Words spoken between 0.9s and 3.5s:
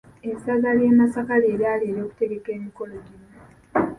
Masaka lye lyali eryokutegeka emikolo gino.